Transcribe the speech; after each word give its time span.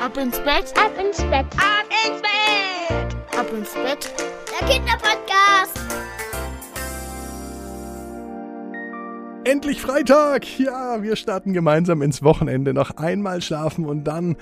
Ab 0.00 0.16
ins 0.16 0.38
Bett, 0.38 0.72
Ab 0.76 0.92
ins 0.96 1.16
Bett. 1.24 1.46
Ab 1.56 1.84
ins 2.06 2.22
Bett. 2.22 3.36
ab 3.36 3.46
ins 3.52 3.74
Bett. 3.74 4.14
Der 4.48 4.68
Kinderpodcast. 4.68 5.80
Endlich 9.42 9.80
Freitag! 9.80 10.46
Ja, 10.60 11.02
wir 11.02 11.16
starten 11.16 11.52
gemeinsam 11.52 12.02
ins 12.02 12.22
Wochenende. 12.22 12.74
Noch 12.74 12.96
einmal 12.96 13.42
schlafen 13.42 13.86
und 13.86 14.04
dann 14.04 14.36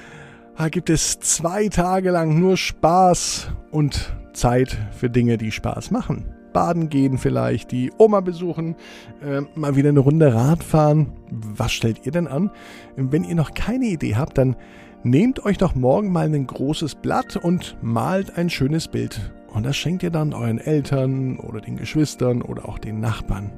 ah, 0.57 0.69
gibt 0.69 0.91
es 0.91 1.21
zwei 1.21 1.69
Tage 1.69 2.11
lang 2.11 2.39
nur 2.39 2.59
Spaß 2.59 3.49
und 3.71 4.15
Zeit 4.35 4.77
für 4.93 5.09
Dinge, 5.09 5.39
die 5.39 5.53
Spaß 5.53 5.91
machen. 5.91 6.37
Baden 6.53 6.91
gehen 6.91 7.17
vielleicht, 7.17 7.71
die 7.73 7.93
Oma 7.97 8.21
besuchen, 8.21 8.77
äh, 9.23 9.41
mal 9.55 9.77
wieder 9.77 9.89
eine 9.89 10.01
Runde 10.01 10.35
Rad 10.35 10.63
fahren. 10.63 11.13
Was 11.31 11.73
stellt 11.73 12.05
ihr 12.05 12.13
denn 12.13 12.27
an? 12.27 12.51
Wenn 12.97 13.25
ihr 13.25 13.35
noch 13.35 13.55
keine 13.55 13.87
Idee 13.87 14.17
habt, 14.17 14.39
dann 14.39 14.57
nehmt 15.07 15.45
euch 15.45 15.59
doch 15.59 15.75
morgen 15.75 16.11
mal 16.11 16.27
ein 16.27 16.47
großes 16.47 16.97
Blatt 16.97 17.37
und 17.37 17.77
malt 17.81 18.37
ein 18.37 18.51
schönes 18.51 18.89
Bild. 18.89 19.33
Und 19.53 19.65
das 19.65 19.77
schenkt 19.77 20.03
ihr 20.03 20.11
dann 20.11 20.35
euren 20.35 20.59
Eltern 20.59 21.39
oder 21.39 21.61
den 21.61 21.77
Geschwistern 21.77 22.43
oder 22.43 22.69
auch 22.69 22.79
den 22.79 23.01
Nachbarn. 23.01 23.53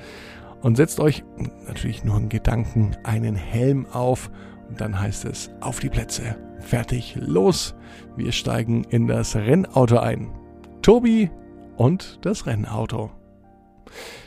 und 0.63 0.77
setzt 0.77 0.99
euch 0.99 1.23
natürlich 1.69 2.05
nur 2.05 2.17
in 2.17 2.29
Gedanken 2.29 2.97
einen 3.05 3.37
Helm 3.37 3.87
auf 3.93 4.31
dann 4.77 4.99
heißt 4.99 5.25
es 5.25 5.51
auf 5.61 5.81
die 5.81 5.91
Plätze. 5.91 6.37
Fertig, 6.61 7.17
los. 7.21 7.75
Wir 8.17 8.33
steigen 8.33 8.85
in 8.85 9.07
das 9.07 9.37
Rennauto 9.37 9.99
ein. 9.99 10.31
Tobi 10.83 11.31
und 11.77 12.19
das 12.23 12.47
Rennauto. 12.47 13.11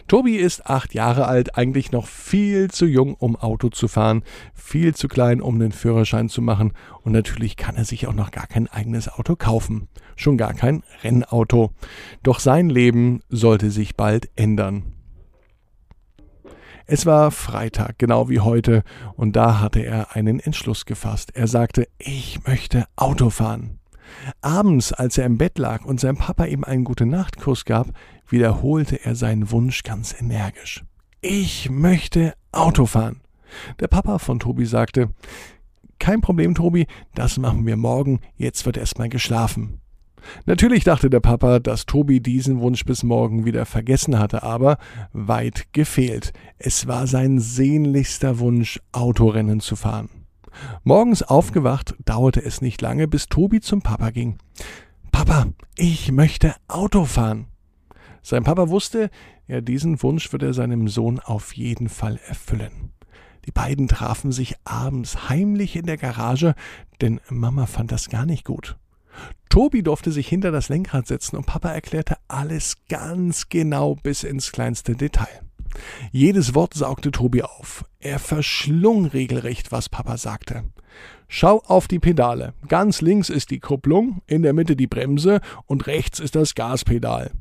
Tobi 0.07 0.37
ist 0.37 0.67
acht 0.67 0.93
Jahre 0.93 1.27
alt, 1.27 1.57
eigentlich 1.57 1.91
noch 1.91 2.07
viel 2.07 2.71
zu 2.71 2.85
jung, 2.85 3.13
um 3.15 3.35
Auto 3.35 3.69
zu 3.69 3.89
fahren, 3.89 4.23
viel 4.53 4.95
zu 4.95 5.09
klein, 5.09 5.41
um 5.41 5.59
den 5.59 5.73
Führerschein 5.73 6.29
zu 6.29 6.41
machen 6.41 6.71
und 7.03 7.11
natürlich 7.11 7.57
kann 7.57 7.75
er 7.75 7.83
sich 7.83 8.07
auch 8.07 8.13
noch 8.13 8.31
gar 8.31 8.47
kein 8.47 8.67
eigenes 8.67 9.09
Auto 9.09 9.35
kaufen, 9.35 9.89
schon 10.15 10.37
gar 10.37 10.53
kein 10.53 10.83
Rennauto. 11.03 11.71
Doch 12.23 12.39
sein 12.39 12.69
Leben 12.69 13.21
sollte 13.29 13.69
sich 13.69 13.97
bald 13.97 14.29
ändern. 14.37 14.96
Es 16.89 17.05
war 17.05 17.31
Freitag, 17.31 17.99
genau 17.99 18.29
wie 18.29 18.39
heute, 18.39 18.81
und 19.15 19.35
da 19.35 19.59
hatte 19.59 19.81
er 19.81 20.15
einen 20.15 20.39
Entschluss 20.39 20.85
gefasst. 20.85 21.31
Er 21.35 21.47
sagte, 21.47 21.85
ich 21.97 22.47
möchte 22.47 22.85
Auto 22.95 23.29
fahren. 23.29 23.79
Abends, 24.39 24.93
als 24.93 25.17
er 25.17 25.25
im 25.25 25.37
Bett 25.37 25.57
lag 25.57 25.83
und 25.83 25.99
sein 25.99 26.15
Papa 26.15 26.45
ihm 26.45 26.63
einen 26.63 26.85
gute 26.85 27.05
Nachtkuss 27.05 27.65
gab, 27.65 27.87
wiederholte 28.29 29.03
er 29.03 29.15
seinen 29.15 29.51
Wunsch 29.51 29.83
ganz 29.83 30.15
energisch. 30.17 30.85
Ich 31.19 31.69
möchte 31.69 32.33
Auto 32.53 32.85
fahren. 32.85 33.19
Der 33.81 33.89
Papa 33.89 34.17
von 34.17 34.39
Tobi 34.39 34.65
sagte, 34.65 35.09
kein 35.99 36.21
Problem, 36.21 36.55
Tobi, 36.55 36.87
das 37.15 37.37
machen 37.37 37.65
wir 37.65 37.75
morgen, 37.75 38.21
jetzt 38.37 38.65
wird 38.65 38.77
erstmal 38.77 39.09
geschlafen. 39.09 39.81
Natürlich 40.45 40.83
dachte 40.83 41.09
der 41.09 41.19
Papa, 41.19 41.59
dass 41.59 41.85
Tobi 41.85 42.19
diesen 42.19 42.59
Wunsch 42.59 42.85
bis 42.85 43.03
morgen 43.03 43.45
wieder 43.45 43.65
vergessen 43.65 44.19
hatte, 44.19 44.43
aber 44.43 44.77
weit 45.13 45.73
gefehlt. 45.73 46.33
Es 46.57 46.87
war 46.87 47.07
sein 47.07 47.39
sehnlichster 47.39 48.39
Wunsch, 48.39 48.79
Autorennen 48.91 49.59
zu 49.59 49.75
fahren. 49.75 50.09
Morgens 50.83 51.23
aufgewacht, 51.23 51.95
dauerte 52.05 52.43
es 52.43 52.61
nicht 52.61 52.81
lange, 52.81 53.07
bis 53.07 53.27
Tobi 53.27 53.61
zum 53.61 53.81
Papa 53.81 54.09
ging. 54.09 54.37
Papa, 55.11 55.47
ich 55.75 56.11
möchte 56.11 56.55
Auto 56.67 57.05
fahren. 57.05 57.47
Sein 58.21 58.43
Papa 58.43 58.69
wusste, 58.69 59.09
ja, 59.47 59.61
diesen 59.61 60.01
Wunsch 60.03 60.31
würde 60.31 60.47
er 60.47 60.53
seinem 60.53 60.87
Sohn 60.87 61.19
auf 61.19 61.55
jeden 61.55 61.89
Fall 61.89 62.19
erfüllen. 62.27 62.91
Die 63.45 63.51
beiden 63.51 63.87
trafen 63.87 64.33
sich 64.33 64.55
abends 64.65 65.29
heimlich 65.29 65.77
in 65.77 65.85
der 65.85 65.97
Garage, 65.97 66.53
denn 66.99 67.21
Mama 67.29 67.65
fand 67.65 67.93
das 67.93 68.09
gar 68.09 68.25
nicht 68.25 68.43
gut. 68.43 68.77
Tobi 69.49 69.83
durfte 69.83 70.11
sich 70.11 70.27
hinter 70.27 70.51
das 70.51 70.69
Lenkrad 70.69 71.07
setzen 71.07 71.37
und 71.37 71.45
Papa 71.45 71.69
erklärte 71.69 72.17
alles 72.27 72.75
ganz 72.89 73.49
genau 73.49 73.95
bis 73.95 74.23
ins 74.23 74.51
kleinste 74.51 74.95
Detail. 74.95 75.41
Jedes 76.11 76.55
Wort 76.55 76.73
saugte 76.73 77.11
Tobi 77.11 77.43
auf. 77.43 77.85
Er 77.99 78.19
verschlung 78.19 79.05
regelrecht, 79.05 79.71
was 79.71 79.89
Papa 79.89 80.17
sagte. 80.17 80.63
Schau 81.27 81.61
auf 81.65 81.87
die 81.87 81.99
Pedale. 81.99 82.53
Ganz 82.67 83.01
links 83.01 83.29
ist 83.29 83.51
die 83.51 83.59
Kupplung, 83.59 84.21
in 84.27 84.43
der 84.43 84.53
Mitte 84.53 84.75
die 84.75 84.87
Bremse 84.87 85.41
und 85.65 85.87
rechts 85.87 86.19
ist 86.19 86.35
das 86.35 86.55
Gaspedal. 86.55 87.31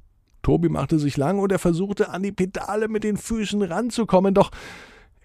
Tobi 0.42 0.68
machte 0.68 0.98
sich 0.98 1.16
lang 1.16 1.38
und 1.38 1.50
er 1.50 1.58
versuchte 1.58 2.10
an 2.10 2.22
die 2.22 2.32
Pedale 2.32 2.88
mit 2.88 3.04
den 3.04 3.16
Füßen 3.16 3.62
ranzukommen, 3.62 4.34
doch 4.34 4.50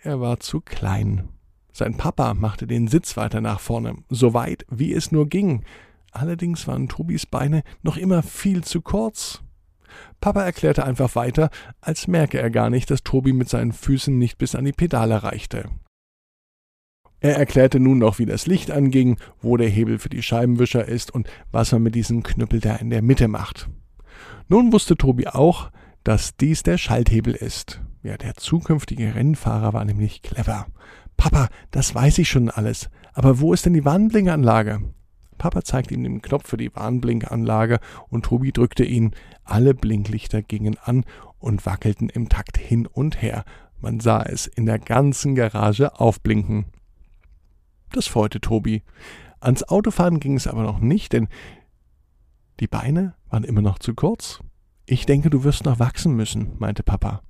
er 0.04 0.20
war 0.20 0.40
zu 0.40 0.62
klein. 0.62 1.30
Sein 1.72 1.96
Papa 1.96 2.34
machte 2.34 2.68
den 2.68 2.88
Sitz 2.88 3.18
weiter 3.18 3.40
nach 3.40 3.60
vorne, 3.60 3.96
so 4.10 4.34
weit 4.34 4.66
wie 4.70 4.94
es 4.94 5.12
nur 5.12 5.30
ging. 5.30 5.64
Allerdings 6.12 6.68
waren 6.68 6.90
Tobis 6.90 7.26
Beine 7.26 7.64
noch 7.82 7.98
immer 7.98 8.22
viel 8.22 8.64
zu 8.64 8.82
kurz. 8.82 9.42
Papa 10.20 10.44
erklärte 10.44 10.86
einfach 10.86 11.16
weiter, 11.16 11.50
als 11.80 12.08
merke 12.08 12.40
er 12.40 12.50
gar 12.50 12.70
nicht, 12.70 12.92
dass 12.92 13.04
Tobi 13.04 13.34
mit 13.34 13.50
seinen 13.50 13.74
Füßen 13.74 14.18
nicht 14.18 14.38
bis 14.38 14.56
an 14.56 14.66
die 14.66 14.72
Pedale 14.72 15.24
reichte. 15.24 15.70
Er 17.20 17.38
erklärte 17.38 17.80
nun 17.80 18.00
noch, 18.00 18.18
wie 18.18 18.26
das 18.26 18.48
Licht 18.48 18.72
anging, 18.72 19.18
wo 19.42 19.56
der 19.56 19.70
Hebel 19.70 20.00
für 20.00 20.10
die 20.10 20.24
Scheibenwischer 20.24 20.88
ist 20.88 21.12
und 21.12 21.30
was 21.52 21.72
man 21.72 21.84
mit 21.84 21.94
diesem 21.96 22.24
Knüppel 22.24 22.60
da 22.60 22.76
in 22.76 22.90
der 22.90 23.04
Mitte 23.04 23.28
macht. 23.28 23.70
Nun 24.48 24.74
wusste 24.74 24.98
Tobi 24.98 25.28
auch, 25.28 25.72
dass 26.04 26.36
dies 26.36 26.64
der 26.64 26.78
Schalthebel 26.78 27.36
ist. 27.36 27.82
Ja, 28.02 28.18
der 28.18 28.34
zukünftige 28.36 29.14
Rennfahrer 29.14 29.74
war 29.74 29.86
nämlich 29.86 30.24
clever. 30.24 30.66
Papa, 31.16 31.50
das 31.70 31.94
weiß 31.94 32.18
ich 32.18 32.30
schon 32.30 32.50
alles. 32.50 32.90
Aber 33.14 33.40
wo 33.40 33.54
ist 33.54 33.68
denn 33.68 33.74
die 33.74 33.86
Warnblinkanlage? 33.86 34.82
Papa 35.41 35.63
zeigte 35.63 35.96
ihm 35.96 36.03
den 36.03 36.22
Knopf 36.22 36.47
für 36.47 36.58
die 36.58 36.76
Warnblinkanlage 36.76 37.79
und 38.09 38.26
Tobi 38.26 38.52
drückte 38.52 38.85
ihn. 38.85 39.16
Alle 39.43 39.73
Blinklichter 39.73 40.43
gingen 40.43 40.78
an 40.78 41.03
und 41.40 41.66
wackelten 41.66 42.09
im 42.09 42.29
Takt 42.29 42.59
hin 42.59 42.85
und 42.85 43.23
her. 43.23 43.43
Man 43.79 43.99
sah 43.99 44.22
es 44.22 44.46
in 44.46 44.67
der 44.67 44.78
ganzen 44.78 45.34
Garage 45.34 45.99
aufblinken. 45.99 46.66
Das 47.91 48.05
freute 48.05 48.40
Tobi. 48.40 48.84
Ans 49.40 49.64
Autofahren 49.64 50.20
ging 50.20 50.35
es 50.35 50.46
aber 50.46 50.61
noch 50.61 50.78
nicht, 50.78 51.11
denn 51.11 51.28
die 52.59 52.67
Beine 52.67 53.16
waren 53.32 53.44
immer 53.44 53.64
noch 53.64 53.79
zu 53.79 53.96
kurz. 53.96 54.41
Ich 54.85 55.08
denke, 55.08 55.32
du 55.32 55.44
wirst 55.44 55.66
noch 55.66 55.79
wachsen 55.79 56.16
müssen, 56.16 56.52
meinte 56.59 56.84
Papa. 56.84 57.23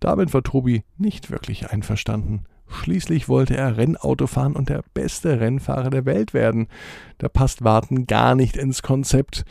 Damit 0.00 0.34
war 0.34 0.42
Tobi 0.42 0.82
nicht 0.96 1.30
wirklich 1.30 1.70
einverstanden. 1.70 2.42
Schließlich 2.72 3.28
wollte 3.28 3.56
er 3.56 3.76
Rennauto 3.76 4.26
fahren 4.26 4.56
und 4.56 4.68
der 4.68 4.82
beste 4.94 5.40
Rennfahrer 5.40 5.90
der 5.90 6.04
Welt 6.04 6.34
werden. 6.34 6.68
Da 7.18 7.28
passt 7.28 7.62
Warten 7.64 8.06
gar 8.06 8.34
nicht 8.34 8.56
ins 8.56 8.82
Konzept. 8.82 9.44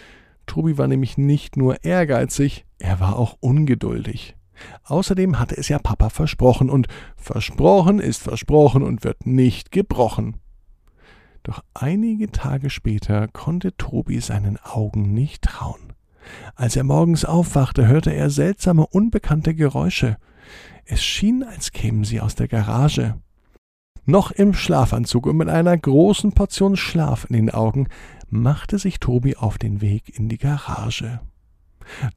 Tobi 0.45 0.77
war 0.77 0.87
nämlich 0.87 1.17
nicht 1.17 1.55
nur 1.55 1.83
ehrgeizig, 1.83 2.65
er 2.79 2.99
war 2.99 3.17
auch 3.17 3.37
ungeduldig. 3.39 4.35
Außerdem 4.83 5.39
hatte 5.39 5.57
es 5.57 5.69
ja 5.69 5.79
Papa 5.79 6.09
versprochen 6.09 6.69
und 6.69 6.87
versprochen 7.15 7.99
ist 7.99 8.21
versprochen 8.21 8.83
und 8.83 9.03
wird 9.03 9.25
nicht 9.25 9.71
gebrochen. 9.71 10.37
Doch 11.43 11.63
einige 11.73 12.31
Tage 12.31 12.69
später 12.69 13.27
konnte 13.27 13.75
Tobi 13.75 14.19
seinen 14.19 14.57
Augen 14.57 15.13
nicht 15.13 15.43
trauen. 15.43 15.93
Als 16.55 16.75
er 16.75 16.83
morgens 16.83 17.25
aufwachte, 17.25 17.87
hörte 17.87 18.11
er 18.11 18.29
seltsame, 18.29 18.85
unbekannte 18.85 19.55
Geräusche. 19.55 20.17
Es 20.85 21.03
schien, 21.03 21.43
als 21.43 21.71
kämen 21.71 22.03
sie 22.03 22.21
aus 22.21 22.35
der 22.35 22.47
Garage. 22.47 23.15
Noch 24.05 24.31
im 24.31 24.53
Schlafanzug 24.53 25.27
und 25.27 25.37
mit 25.37 25.49
einer 25.49 25.77
großen 25.77 26.33
Portion 26.33 26.75
Schlaf 26.75 27.25
in 27.29 27.35
den 27.35 27.49
Augen 27.51 27.87
machte 28.29 28.79
sich 28.79 28.99
Tobi 28.99 29.35
auf 29.35 29.57
den 29.57 29.81
Weg 29.81 30.17
in 30.17 30.27
die 30.27 30.37
Garage. 30.37 31.19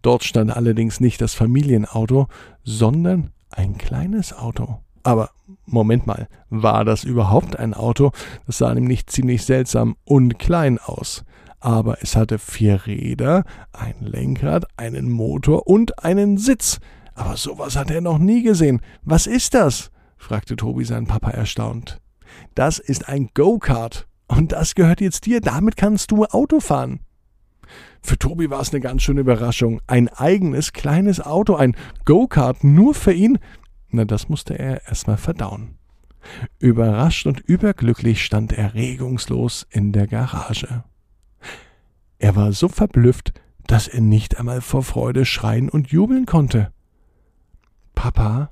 Dort 0.03 0.25
stand 0.25 0.55
allerdings 0.55 1.01
nicht 1.01 1.21
das 1.21 1.35
Familienauto, 1.35 2.29
sondern 2.63 3.33
ein 3.51 3.77
kleines 3.77 4.33
Auto. 4.33 4.79
Aber 5.03 5.31
Moment 5.67 6.07
mal, 6.07 6.29
war 6.49 6.85
das 6.85 7.05
überhaupt 7.05 7.59
ein 7.59 7.75
Auto? 7.75 8.13
Das 8.47 8.59
sah 8.59 8.75
nämlich 8.75 9.07
ziemlich 9.07 9.45
seltsam 9.45 9.97
und 10.05 10.39
klein 10.39 10.79
aus. 10.79 11.25
Aber 11.61 12.03
es 12.03 12.17
hatte 12.17 12.39
vier 12.39 12.87
Räder, 12.87 13.45
ein 13.73 13.95
Lenkrad, 14.01 14.67
einen 14.77 15.11
Motor 15.11 15.67
und 15.67 16.03
einen 16.05 16.39
Sitz. 16.39 16.81
Aber 17.15 17.37
sowas 17.37 17.77
hat 17.77 17.91
er 17.91 18.01
noch 18.01 18.19
nie 18.19 18.43
gesehen. 18.43 18.81
Was 19.03 19.27
ist 19.27 19.55
das? 19.55 19.91
fragte 20.17 20.57
Tobi 20.57 20.85
seinen 20.85 21.07
Papa 21.07 21.31
erstaunt. 21.31 22.01
Das 22.55 22.79
ist 22.79 23.09
ein 23.09 23.31
Go-Kart. 23.35 24.09
Und 24.27 24.53
das 24.53 24.75
gehört 24.75 25.01
jetzt 25.01 25.27
dir. 25.27 25.41
Damit 25.41 25.77
kannst 25.77 26.11
du 26.11 26.25
Auto 26.25 26.61
fahren. 26.61 27.01
Für 28.03 28.19
Tobi 28.19 28.51
war 28.51 28.61
es 28.61 28.71
eine 28.71 28.81
ganz 28.81 29.03
schöne 29.03 29.21
Überraschung. 29.21 29.81
Ein 29.87 30.09
eigenes 30.09 30.73
kleines 30.73 31.21
Auto, 31.21 31.55
ein 31.55 31.77
Go-Kart 32.05 32.65
nur 32.65 32.95
für 32.95 33.13
ihn. 33.13 33.39
Na, 33.91 34.05
das 34.05 34.29
musste 34.29 34.59
er 34.59 34.87
erstmal 34.87 35.17
verdauen. 35.17 35.79
Überrascht 36.59 37.27
und 37.27 37.41
überglücklich 37.41 38.25
stand 38.25 38.53
er 38.53 38.75
regungslos 38.75 39.67
in 39.71 39.93
der 39.93 40.07
Garage. 40.07 40.85
Er 42.19 42.37
war 42.37 42.53
so 42.53 42.69
verblüfft, 42.69 43.35
dass 43.67 43.89
er 43.89 44.01
nicht 44.01 44.39
einmal 44.39 44.61
vor 44.61 44.83
Freude 44.83 45.25
schreien 45.25 45.69
und 45.69 45.89
jubeln 45.89 46.27
konnte. 46.27 46.73
Papa, 47.95 48.51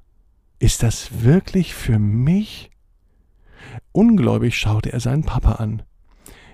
ist 0.59 0.83
das 0.83 1.23
wirklich 1.23 1.75
für 1.75 1.99
mich? 1.99 2.71
Ungläubig 3.93 4.57
schaute 4.57 4.93
er 4.93 5.01
seinen 5.01 5.25
Papa 5.25 5.53
an. 5.53 5.83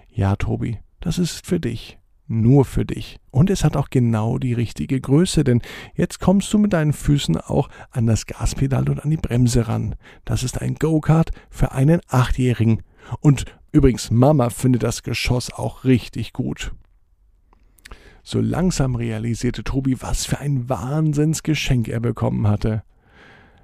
Ja, 0.09 0.37
Tobi, 0.37 0.79
das 1.01 1.19
ist 1.19 1.47
für 1.47 1.61
dich 1.61 1.99
nur 2.29 2.65
für 2.65 2.85
dich. 2.85 3.19
Und 3.31 3.51
es 3.51 3.65
hat 3.65 3.77
auch 3.77 3.89
genau 3.91 4.39
die 4.39 4.53
richtige 4.53 5.01
Größe, 5.01 5.45
denn 5.45 5.63
jetzt 5.95 6.21
kommst 6.21 6.53
du 6.53 6.59
mit 6.59 6.73
deinen 6.73 6.93
Füßen 6.93 7.37
auch 7.39 7.69
an 7.91 8.07
das 8.07 8.27
Gaspedal 8.27 8.89
und 8.89 9.01
an 9.01 9.11
die 9.11 9.17
Bremse 9.17 9.67
ran. 9.67 9.97
Das 10.25 10.43
ist 10.43 10.61
ein 10.61 10.75
Go-Kart 10.75 11.31
für 11.51 11.73
einen 11.73 12.01
Achtjährigen. 12.09 12.83
Und 13.21 13.47
übrigens, 13.73 14.11
Mama 14.11 14.51
findet 14.51 14.83
das 14.83 15.03
Geschoss 15.03 15.53
auch 15.53 15.85
richtig 15.85 16.33
gut. 16.33 16.73
So 18.31 18.43
langsam 18.43 18.95
realisierte 18.95 19.65
Tobi, 19.65 20.03
was 20.03 20.27
für 20.27 20.39
ein 20.39 20.69
Wahnsinnsgeschenk 20.69 21.89
er 21.89 22.01
bekommen 22.01 22.47
hatte. 22.47 22.83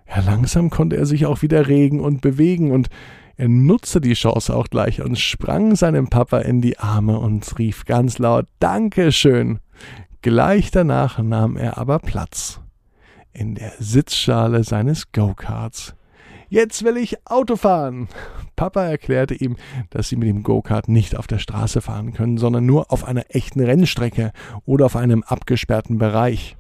Ja, 0.08 0.22
langsam 0.22 0.70
konnte 0.70 0.96
er 0.96 1.04
sich 1.04 1.26
auch 1.26 1.42
wieder 1.42 1.68
regen 1.68 2.00
und 2.00 2.22
bewegen 2.22 2.72
und 2.72 2.88
er 3.36 3.48
nutzte 3.50 4.00
die 4.00 4.14
Chance 4.14 4.56
auch 4.56 4.68
gleich 4.68 5.02
und 5.02 5.18
sprang 5.18 5.76
seinem 5.76 6.08
Papa 6.08 6.38
in 6.38 6.62
die 6.62 6.78
Arme 6.78 7.18
und 7.18 7.58
rief 7.58 7.84
ganz 7.84 8.18
laut 8.18 8.46
Dankeschön. 8.58 9.58
Gleich 10.22 10.70
danach 10.70 11.18
nahm 11.18 11.58
er 11.58 11.76
aber 11.76 11.98
Platz 11.98 12.62
in 13.34 13.56
der 13.56 13.72
Sitzschale 13.80 14.64
seines 14.64 15.12
Go-Karts. 15.12 15.94
Jetzt 16.48 16.84
will 16.84 16.96
ich 16.96 17.16
Auto 17.26 17.56
fahren. 17.56 18.08
Papa 18.56 18.84
erklärte 18.84 19.34
ihm, 19.34 19.56
dass 19.90 20.08
sie 20.08 20.16
mit 20.16 20.28
dem 20.28 20.42
Go-Kart 20.42 20.88
nicht 20.88 21.16
auf 21.16 21.26
der 21.26 21.38
Straße 21.38 21.80
fahren 21.80 22.12
können, 22.12 22.38
sondern 22.38 22.66
nur 22.66 22.92
auf 22.92 23.04
einer 23.04 23.24
echten 23.28 23.60
Rennstrecke 23.60 24.32
oder 24.64 24.86
auf 24.86 24.96
einem 24.96 25.22
abgesperrten 25.22 25.98
Bereich. 25.98 26.56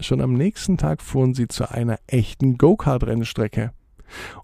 Schon 0.00 0.20
am 0.20 0.34
nächsten 0.34 0.78
Tag 0.78 1.02
fuhren 1.02 1.34
sie 1.34 1.48
zu 1.48 1.70
einer 1.70 1.98
echten 2.06 2.58
Go-Kart-Rennstrecke. 2.58 3.72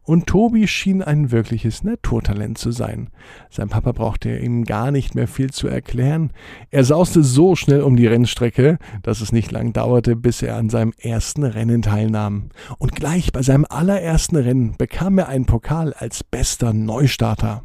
Und 0.03 0.27
Tobi 0.27 0.67
schien 0.67 1.03
ein 1.03 1.31
wirkliches 1.31 1.85
Naturtalent 1.85 2.59
zu 2.59 2.73
sein. 2.73 3.11
Sein 3.51 3.69
Papa 3.69 3.93
brauchte 3.93 4.37
ihm 4.37 4.65
gar 4.65 4.91
nicht 4.91 5.15
mehr 5.15 5.29
viel 5.29 5.51
zu 5.51 5.69
erklären. 5.69 6.33
Er 6.71 6.85
sauste 6.85 7.23
so 7.23 7.55
schnell 7.55 7.83
um 7.83 7.97
die 7.97 8.07
Rennstrecke, 8.07 8.79
dass 9.03 9.21
es 9.21 9.33
nicht 9.33 9.53
lang 9.53 9.73
dauerte, 9.73 10.17
bis 10.17 10.43
er 10.43 10.57
an 10.57 10.71
seinem 10.71 10.93
ersten 10.99 11.45
Rennen 11.45 11.83
teilnahm. 11.83 12.49
Und 12.79 12.95
gleich 12.95 13.33
bei 13.33 13.43
seinem 13.43 13.67
allerersten 13.69 14.37
Rennen 14.37 14.77
bekam 14.77 15.19
er 15.19 15.29
einen 15.29 15.47
Pokal 15.47 15.93
als 15.95 16.25
bester 16.25 16.73
Neustarter. 16.73 17.63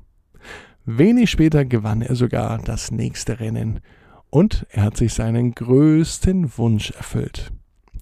Wenig 0.85 1.31
später 1.31 1.65
gewann 1.65 2.01
er 2.01 2.15
sogar 2.15 2.59
das 2.59 2.91
nächste 2.91 3.39
Rennen. 3.39 3.79
Und 4.29 4.67
er 4.69 4.83
hat 4.83 4.97
sich 4.97 5.13
seinen 5.13 5.55
größten 5.55 6.57
Wunsch 6.57 6.91
erfüllt. 6.91 7.51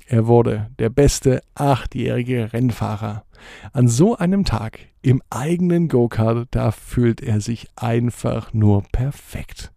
Er 0.07 0.27
wurde 0.27 0.69
der 0.79 0.89
beste 0.89 1.41
achtjährige 1.55 2.51
Rennfahrer. 2.51 3.23
An 3.71 3.87
so 3.87 4.15
einem 4.17 4.45
Tag 4.45 4.79
im 5.01 5.21
eigenen 5.29 5.87
Go-Kart, 5.87 6.47
da 6.51 6.71
fühlt 6.71 7.21
er 7.21 7.41
sich 7.41 7.67
einfach 7.75 8.53
nur 8.53 8.83
perfekt. 8.91 9.71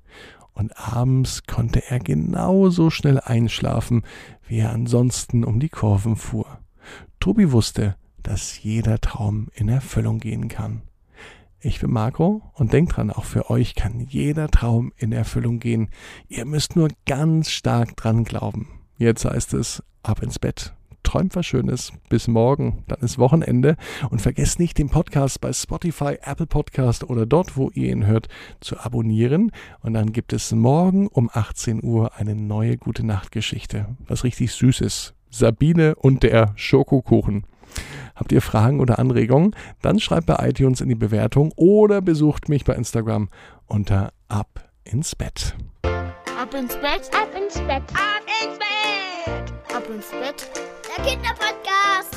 Und 0.52 0.72
abends 0.78 1.42
konnte 1.46 1.82
er 1.90 1.98
genauso 1.98 2.90
schnell 2.90 3.20
einschlafen, 3.20 4.02
wie 4.48 4.58
er 4.58 4.72
ansonsten 4.72 5.44
um 5.44 5.60
die 5.60 5.68
Kurven 5.68 6.16
fuhr. 6.16 6.58
Tobi 7.20 7.52
wusste, 7.52 7.96
dass 8.22 8.62
jeder 8.62 9.00
Traum 9.00 9.48
in 9.54 9.68
Erfüllung 9.68 10.18
gehen 10.18 10.48
kann. 10.48 10.82
Ich 11.60 11.80
bin 11.80 11.90
Marco 11.90 12.42
und 12.54 12.72
denkt 12.72 12.96
dran, 12.96 13.10
auch 13.10 13.24
für 13.24 13.50
euch 13.50 13.74
kann 13.74 14.00
jeder 14.00 14.48
Traum 14.48 14.92
in 14.96 15.12
Erfüllung 15.12 15.58
gehen. 15.58 15.90
Ihr 16.28 16.44
müsst 16.44 16.76
nur 16.76 16.88
ganz 17.06 17.50
stark 17.50 17.96
dran 17.96 18.24
glauben. 18.24 18.68
Jetzt 18.98 19.24
heißt 19.24 19.54
es 19.54 19.82
ab 20.02 20.22
ins 20.22 20.38
Bett 20.38 20.74
träumt 21.06 21.36
was 21.36 21.46
Schönes. 21.46 21.92
Bis 22.08 22.26
morgen. 22.26 22.82
Dann 22.88 22.98
ist 23.00 23.18
Wochenende. 23.18 23.76
Und 24.10 24.20
vergesst 24.20 24.58
nicht, 24.58 24.76
den 24.76 24.88
Podcast 24.88 25.40
bei 25.40 25.52
Spotify, 25.52 26.18
Apple 26.20 26.46
Podcast 26.46 27.04
oder 27.04 27.26
dort, 27.26 27.56
wo 27.56 27.70
ihr 27.70 27.90
ihn 27.90 28.06
hört, 28.06 28.28
zu 28.60 28.78
abonnieren. 28.78 29.52
Und 29.80 29.94
dann 29.94 30.12
gibt 30.12 30.32
es 30.32 30.52
morgen 30.52 31.06
um 31.06 31.30
18 31.32 31.82
Uhr 31.82 32.16
eine 32.16 32.34
neue 32.34 32.76
gute 32.76 33.06
Nachtgeschichte. 33.06 33.96
Was 34.06 34.24
richtig 34.24 34.52
Süßes. 34.52 35.14
Sabine 35.30 35.94
und 35.94 36.22
der 36.22 36.52
Schokokuchen. 36.56 37.44
Habt 38.14 38.32
ihr 38.32 38.42
Fragen 38.42 38.80
oder 38.80 38.98
Anregungen? 38.98 39.54
Dann 39.82 40.00
schreibt 40.00 40.26
bei 40.26 40.48
iTunes 40.48 40.80
in 40.80 40.88
die 40.88 40.94
Bewertung 40.94 41.52
oder 41.56 42.00
besucht 42.00 42.48
mich 42.48 42.64
bei 42.64 42.74
Instagram 42.74 43.28
unter 43.66 44.12
Ab 44.28 44.70
ins 44.84 45.14
Bett. 45.14 45.54
Ab 45.82 46.54
ins 46.54 46.74
Bett, 46.76 47.10
ab 47.12 47.28
ins 47.36 47.54
Bett, 47.60 47.82
ab 47.94 48.22
ins 48.42 48.58
Bett, 48.58 49.74
Ab 49.74 49.84
ins 49.90 50.10
Bett. 50.10 50.75
Der 50.96 51.04
Kinderpodcast. 51.04 52.15